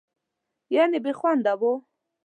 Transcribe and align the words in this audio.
یعنې 0.75 0.97
بېخونده 1.03 1.53
وه. 1.59 1.71